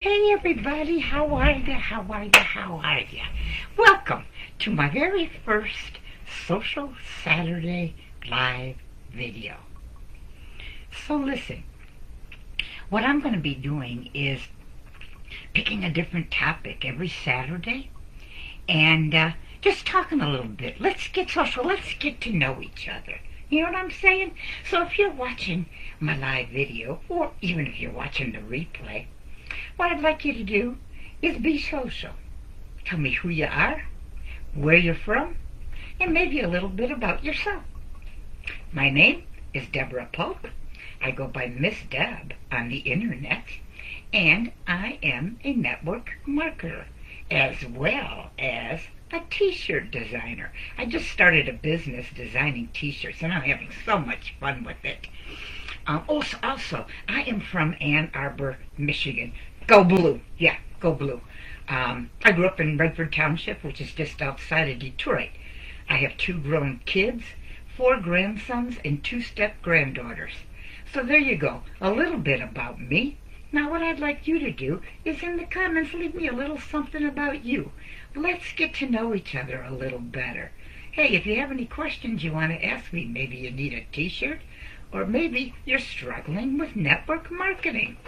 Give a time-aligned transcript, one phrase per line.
[0.00, 1.72] Hey everybody, how are you?
[1.72, 2.30] How are you?
[2.32, 3.24] How are you?
[3.76, 4.26] Welcome
[4.60, 5.98] to my very first
[6.46, 6.92] Social
[7.24, 7.96] Saturday
[8.30, 8.76] live
[9.12, 9.56] video.
[11.04, 11.64] So listen,
[12.88, 14.42] what I'm going to be doing is
[15.52, 17.90] picking a different topic every Saturday
[18.68, 20.80] and uh, just talking a little bit.
[20.80, 21.64] Let's get social.
[21.64, 23.18] Let's get to know each other.
[23.50, 24.36] You know what I'm saying?
[24.70, 25.66] So if you're watching
[25.98, 29.06] my live video, or even if you're watching the replay,
[29.76, 30.76] what I'd like you to do
[31.22, 32.12] is be social.
[32.84, 33.84] Tell me who you are,
[34.54, 35.36] where you're from,
[36.00, 37.62] and maybe a little bit about yourself.
[38.72, 40.46] My name is Deborah Pope.
[41.02, 43.44] I go by Miss Deb on the internet,
[44.12, 46.84] and I am a network marketer
[47.30, 48.80] as well as
[49.12, 50.52] a t-shirt designer.
[50.76, 55.06] I just started a business designing t-shirts, and I'm having so much fun with it.
[55.86, 59.32] Um, also, also, I am from Ann Arbor, Michigan,
[59.68, 60.22] Go blue.
[60.38, 61.20] Yeah, go blue.
[61.68, 65.28] Um, I grew up in Redford Township, which is just outside of Detroit.
[65.90, 67.22] I have two grown kids,
[67.76, 70.32] four grandsons, and two step granddaughters.
[70.90, 73.18] So there you go, a little bit about me.
[73.52, 76.58] Now what I'd like you to do is in the comments leave me a little
[76.58, 77.70] something about you.
[78.16, 80.50] Let's get to know each other a little better.
[80.92, 83.84] Hey, if you have any questions you want to ask me, maybe you need a
[83.92, 84.40] t-shirt,
[84.90, 87.98] or maybe you're struggling with network marketing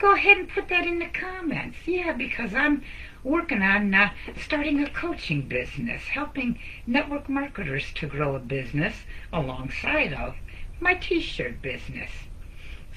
[0.00, 1.76] go ahead and put that in the comments.
[1.86, 2.82] Yeah, because I'm
[3.22, 4.10] working on uh,
[4.42, 8.94] starting a coaching business, helping network marketers to grow a business
[9.32, 10.34] alongside of
[10.80, 12.10] my t-shirt business.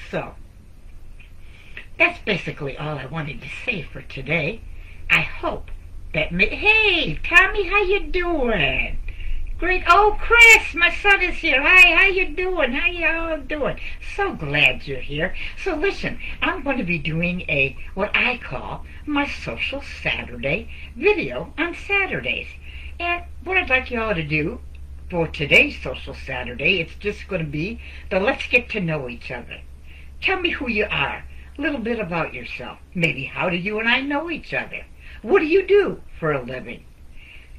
[0.09, 0.35] So,
[1.99, 4.61] that's basically all I wanted to say for today.
[5.09, 5.69] I hope
[6.13, 6.31] that...
[6.31, 8.97] hey, Tommy, how you doing?
[9.63, 9.85] Great.
[9.87, 11.63] Oh, Chris, my son is here.
[11.63, 12.73] Hi, how you doing?
[12.73, 13.79] How you all doing?
[14.13, 15.33] So glad you're here.
[15.63, 21.53] So listen, I'm going to be doing a, what I call my Social Saturday video
[21.57, 22.47] on Saturdays.
[22.99, 24.59] And what I'd like you all to do
[25.09, 27.79] for today's Social Saturday, it's just going to be
[28.11, 29.61] the let's get to know each other.
[30.21, 31.23] Tell me who you are,
[31.57, 32.79] a little bit about yourself.
[32.93, 34.83] Maybe how do you and I know each other?
[35.21, 36.83] What do you do for a living?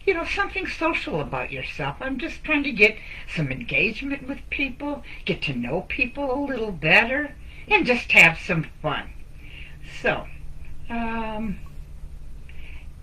[0.07, 1.97] You know, something social about yourself.
[2.01, 2.97] I'm just trying to get
[3.35, 7.35] some engagement with people, get to know people a little better,
[7.69, 9.11] and just have some fun.
[10.03, 10.27] So,
[10.91, 11.59] um,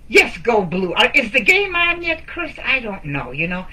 [0.07, 0.94] yes, go blue.
[1.16, 2.57] Is the game on yet, Chris?
[2.63, 3.31] I don't know.
[3.31, 3.66] You know,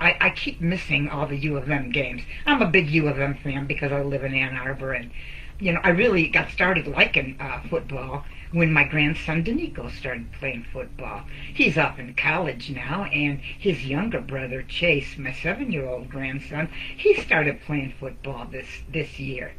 [0.00, 2.22] I, I keep missing all the U of M games.
[2.46, 5.10] I'm a big U of M fan because I live in Ann Arbor, and
[5.58, 10.66] you know, I really got started liking uh, football when my grandson Danico started playing
[10.72, 11.22] football.
[11.54, 17.62] He's off in college now, and his younger brother Chase, my seven-year-old grandson, he started
[17.62, 19.52] playing football this this year.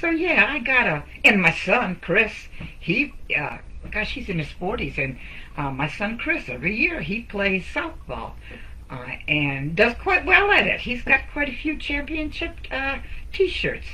[0.00, 2.48] So yeah, I got a and my son Chris,
[2.78, 3.58] he uh,
[3.90, 5.18] gosh, he's in his forties, and
[5.56, 8.32] uh, my son Chris every year he plays softball.
[8.88, 10.80] Uh, and does quite well at it.
[10.80, 12.98] He's got quite a few championship uh,
[13.32, 13.86] T-shirts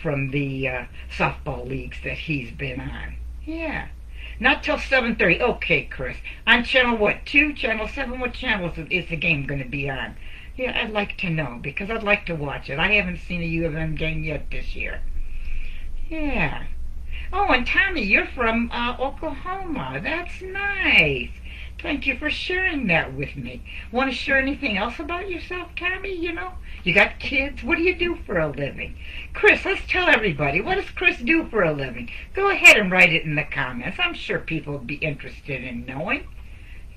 [0.00, 3.16] from the uh, softball leagues that he's been on.
[3.48, 3.88] Yeah.
[4.38, 5.40] Not till 7.30.
[5.40, 6.18] Okay, Chris.
[6.46, 7.24] On channel what?
[7.24, 7.54] 2?
[7.54, 8.20] Channel 7?
[8.20, 10.16] What channel is the game going to be on?
[10.54, 12.78] Yeah, I'd like to know because I'd like to watch it.
[12.78, 15.00] I haven't seen a U of M game yet this year.
[16.10, 16.64] Yeah.
[17.32, 19.98] Oh, and Tommy, you're from uh, Oklahoma.
[20.02, 21.30] That's nice.
[21.80, 23.62] Thank you for sharing that with me.
[23.92, 26.12] Want to share anything else about yourself, Tommy?
[26.12, 27.62] You know, you got kids.
[27.62, 28.96] What do you do for a living?
[29.32, 30.60] Chris, let's tell everybody.
[30.60, 32.10] What does Chris do for a living?
[32.34, 33.98] Go ahead and write it in the comments.
[34.00, 36.26] I'm sure people would be interested in knowing.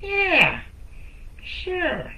[0.00, 0.62] Yeah,
[1.44, 2.14] sure.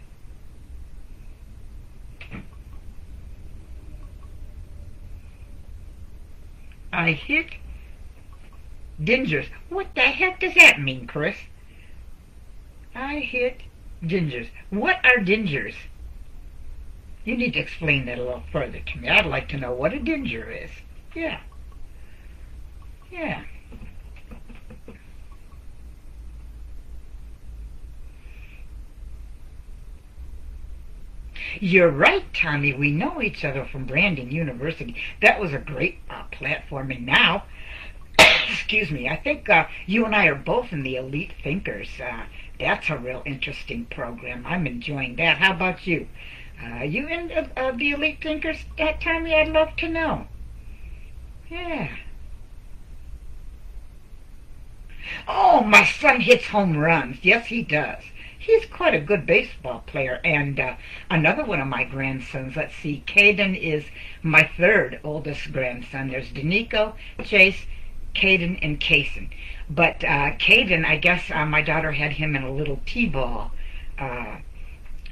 [6.91, 7.49] I hit
[8.99, 9.49] dingers.
[9.69, 11.37] What the heck does that mean, Chris?
[12.95, 13.63] I hit
[14.03, 14.49] dingers.
[14.71, 15.75] What are dingers?
[17.25, 19.09] You need to explain that a little further to me.
[19.09, 20.71] I'd like to know what a dinger is.
[21.15, 21.41] Yeah.
[23.11, 23.45] Yeah.
[31.61, 32.75] You're right, Tommy.
[32.75, 34.97] We know each other from Brandon University.
[35.23, 36.91] That was a great uh, platform.
[36.91, 37.45] And now,
[38.49, 41.89] excuse me, I think uh, you and I are both in the Elite Thinkers.
[42.01, 42.25] Uh,
[42.59, 44.45] that's a real interesting program.
[44.47, 45.39] I'm enjoying that.
[45.39, 46.09] How about you?
[46.63, 49.35] Uh, you in uh, the Elite Thinkers that Tommy?
[49.35, 50.27] I'd love to know.
[51.49, 51.89] Yeah.
[55.29, 57.19] Oh, my son hits home runs.
[57.23, 58.03] Yes, he does.
[58.39, 60.21] He's quite a good baseball player.
[60.25, 60.77] And uh,
[61.11, 63.85] another one of my grandsons, let's see, Caden is
[64.23, 66.09] my third oldest grandson.
[66.09, 67.67] There's Danico, Chase,
[68.15, 69.31] Caden and Kaysen.
[69.69, 73.51] But uh, Caden, I guess uh, my daughter had him in a little t-ball
[73.99, 74.37] uh,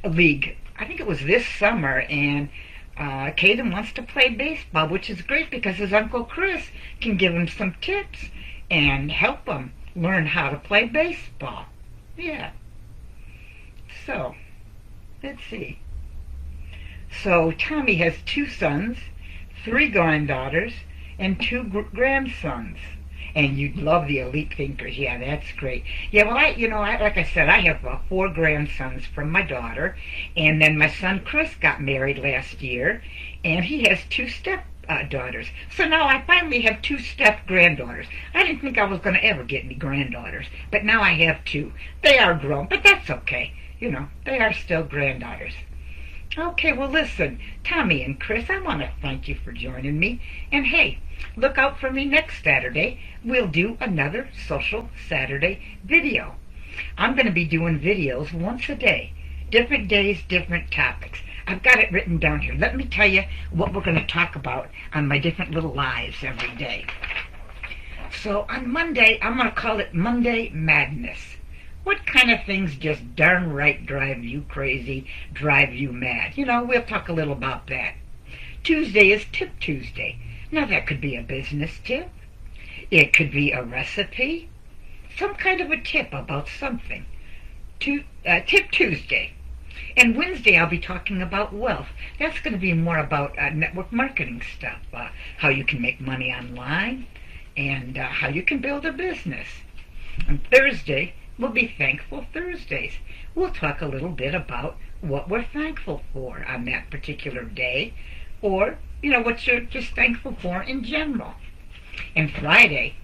[0.04, 0.56] league.
[0.78, 2.48] I think it was this summer, and
[2.96, 6.66] uh, Caden wants to play baseball, which is great because his uncle Chris
[7.00, 8.18] can give him some tips
[8.70, 11.66] and help him learn how to play baseball.
[12.16, 12.52] Yeah.
[14.06, 14.34] So,
[15.22, 15.78] let's see.
[17.22, 18.98] So Tommy has two sons,
[19.64, 20.72] three granddaughters,
[21.18, 22.78] and two gr- grandsons.
[23.34, 24.98] And you'd love the elite thinkers.
[24.98, 25.84] Yeah, that's great.
[26.10, 29.30] Yeah, well, I, you know, I, like I said, I have uh, four grandsons from
[29.30, 29.96] my daughter,
[30.36, 33.02] and then my son Chris got married last year,
[33.42, 35.46] and he has two step uh, daughters.
[35.74, 38.06] So now I finally have two step granddaughters.
[38.34, 41.44] I didn't think I was going to ever get any granddaughters, but now I have
[41.44, 41.72] two.
[42.02, 43.52] They are grown, but that's okay.
[43.78, 45.54] You know, they are still granddaughters.
[46.38, 50.18] Okay, well, listen, Tommy and Chris, I want to thank you for joining me.
[50.50, 50.98] And hey,
[51.36, 53.00] look out for me next Saturday.
[53.22, 56.36] We'll do another Social Saturday video.
[56.96, 59.12] I'm going to be doing videos once a day,
[59.50, 61.18] different days, different topics.
[61.46, 62.54] I've got it written down here.
[62.54, 66.16] Let me tell you what we're going to talk about on my different little lives
[66.22, 66.86] every day.
[68.22, 71.31] So on Monday, I'm going to call it Monday Madness.
[71.84, 76.38] What kind of things just darn right drive you crazy, drive you mad?
[76.38, 77.94] You know, we'll talk a little about that.
[78.62, 80.18] Tuesday is Tip Tuesday.
[80.52, 82.08] Now, that could be a business tip.
[82.90, 84.48] It could be a recipe.
[85.18, 87.04] Some kind of a tip about something.
[87.80, 89.32] To, uh, tip Tuesday.
[89.96, 91.88] And Wednesday, I'll be talking about wealth.
[92.18, 95.08] That's going to be more about uh, network marketing stuff, uh,
[95.38, 97.08] how you can make money online,
[97.56, 99.48] and uh, how you can build a business.
[100.28, 102.92] On Thursday, will be Thankful Thursdays.
[103.34, 107.94] We'll talk a little bit about what we're thankful for on that particular day,
[108.40, 111.34] or, you know, what you're just thankful for in general.
[112.14, 112.94] And Friday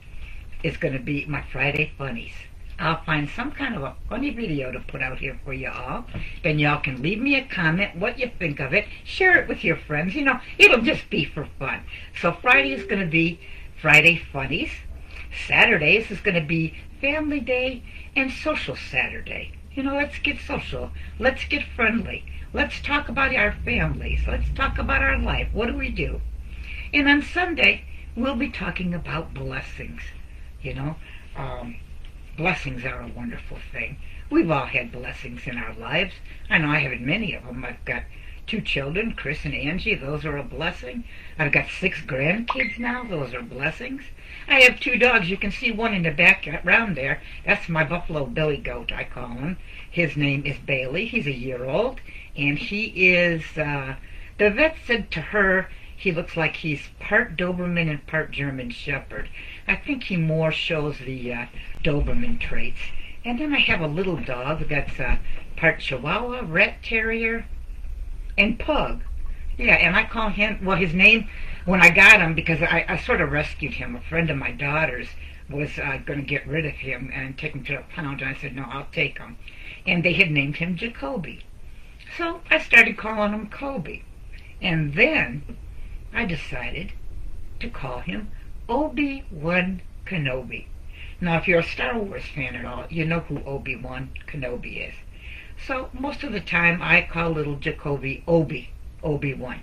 [0.62, 2.32] is going to be my Friday Funnies.
[2.78, 6.04] I'll find some kind of a funny video to put out here for you all.
[6.44, 8.86] Then y'all can leave me a comment, what you think of it.
[9.04, 10.14] Share it with your friends.
[10.14, 11.82] You know, it'll just be for fun.
[12.20, 13.40] So Friday is going to be
[13.82, 14.70] Friday Funnies.
[15.46, 17.82] Saturdays is going to be Family Day
[18.16, 19.52] and Social Saturday.
[19.72, 20.90] You know, let's get social.
[21.18, 22.24] Let's get friendly.
[22.52, 24.20] Let's talk about our families.
[24.26, 25.48] Let's talk about our life.
[25.52, 26.20] What do we do?
[26.92, 27.84] And on Sunday,
[28.16, 30.02] we'll be talking about blessings.
[30.62, 30.96] You know,
[31.36, 31.76] um,
[32.36, 33.98] blessings are a wonderful thing.
[34.30, 36.14] We've all had blessings in our lives.
[36.50, 37.64] I know I have had many of them.
[37.64, 38.02] I've got
[38.48, 39.94] two children, Chris and Angie.
[39.94, 41.04] Those are a blessing.
[41.38, 43.04] I've got six grandkids now.
[43.04, 44.02] Those are blessings.
[44.48, 45.28] I have two dogs.
[45.28, 47.20] You can see one in the background there.
[47.44, 49.58] That's my Buffalo Billy Goat, I call him.
[49.90, 51.06] His name is Bailey.
[51.06, 52.00] He's a year old.
[52.34, 53.96] And he is, uh,
[54.38, 59.28] the vet said to her, he looks like he's part Doberman and part German Shepherd.
[59.66, 61.46] I think he more shows the uh,
[61.84, 62.80] Doberman traits.
[63.24, 65.18] And then I have a little dog that's uh,
[65.56, 67.44] part Chihuahua, Rat Terrier,
[68.38, 69.02] and Pug.
[69.58, 71.28] Yeah, and I call him, well, his name,
[71.64, 74.52] when I got him, because I, I sort of rescued him, a friend of my
[74.52, 75.08] daughter's
[75.50, 78.30] was uh, going to get rid of him and take him to a pound, and
[78.30, 79.38] I said, no, I'll take him.
[79.86, 81.44] And they had named him Jacoby.
[82.16, 84.02] So I started calling him Kobe.
[84.60, 85.56] And then
[86.12, 86.92] I decided
[87.60, 88.30] to call him
[88.68, 90.66] Obi-Wan Kenobi.
[91.20, 94.94] Now, if you're a Star Wars fan at all, you know who Obi-Wan Kenobi is.
[95.66, 98.70] So most of the time I call little Jacoby Obi,
[99.02, 99.60] Obi-Wan.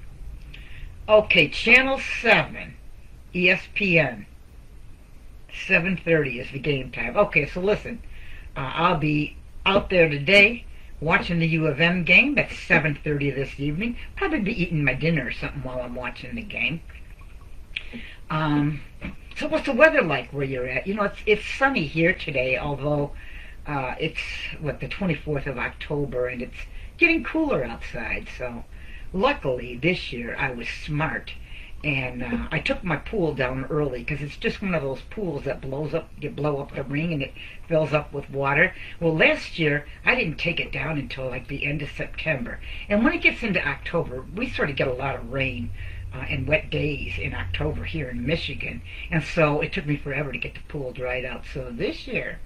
[1.07, 2.75] Okay, Channel 7,
[3.33, 4.25] ESPN,
[5.67, 7.15] 7.30 is the game time.
[7.15, 8.01] Okay, so listen,
[8.57, 10.65] uh, I'll be out there today
[10.99, 12.35] watching the U of M game.
[12.35, 13.97] That's 7.30 this evening.
[14.15, 16.81] Probably be eating my dinner or something while I'm watching the game.
[18.29, 18.81] Um,
[19.37, 20.87] so what's the weather like where you're at?
[20.87, 23.11] You know, it's, it's sunny here today, although
[23.67, 24.19] uh, it's,
[24.59, 26.65] what, the 24th of October, and it's
[26.97, 28.27] getting cooler outside.
[28.37, 28.63] So
[29.13, 31.31] luckily this year I was smart
[31.85, 35.43] and uh, I took my pool down early because it's just one of those pools
[35.43, 37.33] that blows up, you blow up the ring and it
[37.67, 38.73] fills up with water.
[38.99, 43.03] Well, last year I didn't take it down until like the end of September, and
[43.03, 45.69] when it gets into October, we sort of get a lot of rain
[46.11, 48.81] uh, and wet days in October here in Michigan,
[49.11, 51.43] and so it took me forever to get the pool dried out.
[51.53, 52.39] So this year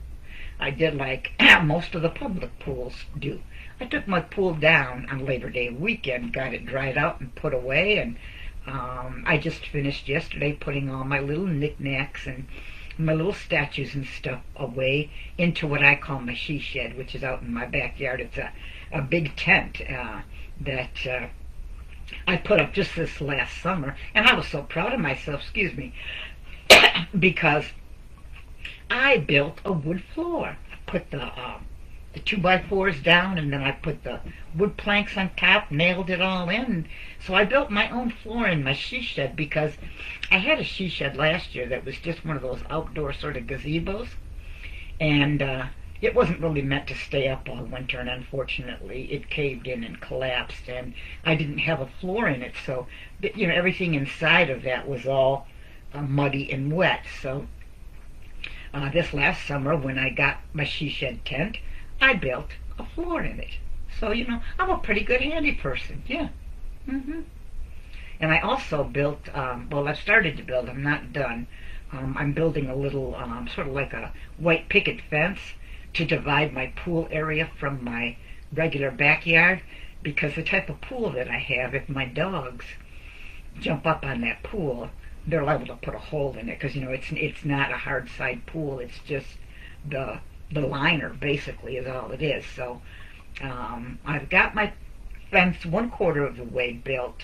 [0.59, 1.31] I did like
[1.63, 3.41] most of the public pools do.
[3.79, 7.53] I took my pool down on Labor Day weekend, got it dried out and put
[7.53, 8.17] away, and
[8.67, 12.45] um, I just finished yesterday putting all my little knickknacks and
[12.97, 17.23] my little statues and stuff away into what I call my she shed, which is
[17.23, 18.19] out in my backyard.
[18.19, 18.51] It's a,
[18.91, 20.21] a big tent uh,
[20.59, 21.27] that uh,
[22.27, 25.73] I put up just this last summer, and I was so proud of myself, excuse
[25.75, 25.93] me,
[27.17, 27.65] because
[28.91, 30.57] I built a wood floor.
[30.71, 31.65] I put the um,
[32.13, 34.19] the two by fours down, and then I put the
[34.55, 36.87] wood planks on top, nailed it all in.
[37.19, 39.77] So I built my own floor in my she shed because
[40.31, 43.37] I had a she shed last year that was just one of those outdoor sort
[43.37, 44.15] of gazebos,
[44.99, 45.65] and uh,
[46.01, 47.99] it wasn't really meant to stay up all winter.
[47.99, 52.55] And unfortunately, it caved in and collapsed, and I didn't have a floor in it,
[52.65, 52.87] so
[53.35, 55.45] you know everything inside of that was all
[55.93, 57.05] uh, muddy and wet.
[57.21, 57.47] So.
[58.73, 61.57] Uh, this last summer, when I got my she shed tent,
[62.01, 63.57] I built a floor in it.
[63.99, 66.03] So, you know, I'm a pretty good handy person.
[66.07, 66.29] Yeah.
[66.85, 67.21] hmm
[68.19, 71.47] And I also built, um, well, I've started to build, I'm not done.
[71.91, 75.39] Um, I'm building a little, um, sort of like a white picket fence
[75.93, 78.15] to divide my pool area from my
[78.53, 79.61] regular backyard
[80.03, 82.65] because the type of pool that I have, if my dogs
[83.59, 84.91] jump up on that pool,
[85.29, 87.77] they're liable to put a hole in it because, you know, it's, it's not a
[87.77, 88.79] hard side pool.
[88.79, 89.27] It's just
[89.87, 90.19] the
[90.51, 92.43] the liner basically is all it is.
[92.55, 92.81] So
[93.41, 94.73] um, I've got my
[95.29, 97.23] fence one quarter of the way built.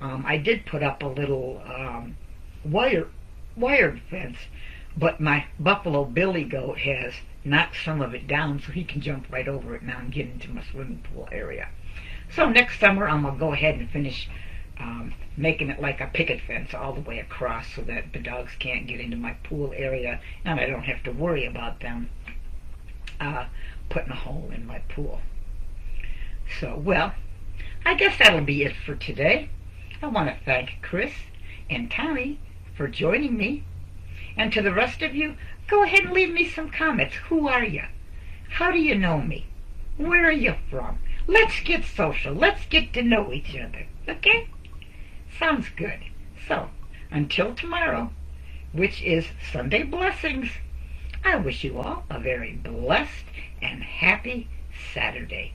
[0.00, 2.16] Um, I did put up a little um,
[2.64, 3.08] wire
[3.56, 4.38] wired fence,
[4.96, 9.26] but my Buffalo Billy goat has knocked some of it down so he can jump
[9.30, 11.68] right over it now and get into my swimming pool area.
[12.34, 14.28] So next summer I'm to go ahead and finish
[14.78, 18.52] um, making it like a picket fence all the way across so that the dogs
[18.58, 22.10] can't get into my pool area and I don't have to worry about them
[23.20, 23.46] uh,
[23.88, 25.20] putting a hole in my pool.
[26.60, 27.14] So, well,
[27.84, 29.50] I guess that'll be it for today.
[30.02, 31.12] I want to thank Chris
[31.70, 32.38] and Tommy
[32.76, 33.64] for joining me.
[34.36, 35.36] And to the rest of you,
[35.68, 37.14] go ahead and leave me some comments.
[37.28, 37.84] Who are you?
[38.50, 39.46] How do you know me?
[39.96, 40.98] Where are you from?
[41.26, 42.34] Let's get social.
[42.34, 43.86] Let's get to know each other.
[44.08, 44.48] Okay?
[45.38, 46.00] Sounds good.
[46.46, 46.70] So,
[47.10, 48.10] until tomorrow,
[48.74, 50.48] which is Sunday Blessings.
[51.24, 53.24] I wish you all a very blessed
[53.62, 54.48] and happy
[54.92, 55.52] Saturday.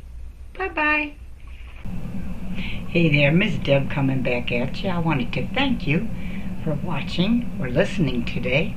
[0.57, 1.13] Bye-bye.
[2.55, 4.89] Hey there, Miss Deb coming back at you.
[4.89, 6.09] I wanted to thank you
[6.63, 8.74] for watching or listening today,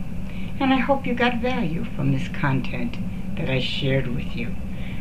[0.60, 2.98] and I hope you got value from this content
[3.36, 4.54] that I shared with you.